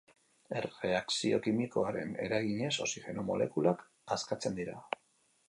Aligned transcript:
Erreakzio 0.59 1.39
kimikoaren 1.47 2.15
eraginez, 2.29 2.73
oxigeno 2.87 3.27
molekulak 3.29 3.87
askatzen 4.19 4.59
dira. 4.63 4.77